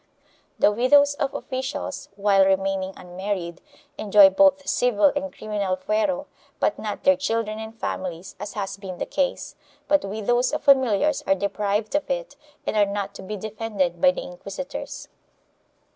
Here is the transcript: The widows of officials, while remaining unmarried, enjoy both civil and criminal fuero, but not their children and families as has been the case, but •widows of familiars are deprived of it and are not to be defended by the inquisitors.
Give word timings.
The 0.57 0.71
widows 0.71 1.13
of 1.19 1.31
officials, 1.35 2.09
while 2.15 2.43
remaining 2.43 2.91
unmarried, 2.97 3.61
enjoy 3.99 4.31
both 4.31 4.67
civil 4.67 5.13
and 5.15 5.31
criminal 5.31 5.77
fuero, 5.77 6.25
but 6.59 6.79
not 6.79 7.03
their 7.03 7.15
children 7.15 7.59
and 7.59 7.79
families 7.79 8.35
as 8.39 8.53
has 8.53 8.77
been 8.77 8.97
the 8.97 9.05
case, 9.05 9.55
but 9.87 10.01
•widows 10.01 10.53
of 10.53 10.63
familiars 10.63 11.21
are 11.27 11.35
deprived 11.35 11.93
of 11.93 12.09
it 12.09 12.35
and 12.65 12.75
are 12.75 12.87
not 12.91 13.13
to 13.13 13.21
be 13.21 13.37
defended 13.37 14.01
by 14.01 14.09
the 14.09 14.23
inquisitors. 14.23 15.07